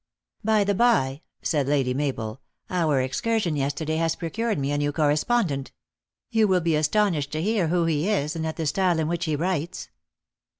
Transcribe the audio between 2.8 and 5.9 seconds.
excursion yesterday has procured me anew correspondent.